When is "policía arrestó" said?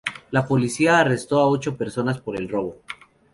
0.47-1.39